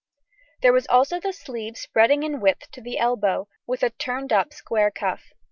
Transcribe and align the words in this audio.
There 0.63 0.73
was 0.73 0.87
also 0.87 1.19
the 1.19 1.31
sleeve 1.31 1.77
spreading 1.77 2.23
in 2.23 2.39
width 2.39 2.71
to 2.71 2.81
the 2.81 2.97
elbow, 2.97 3.47
with 3.67 3.83
a 3.83 3.91
turned 3.91 4.33
up 4.33 4.51
square 4.51 4.89
cuff. 4.89 5.25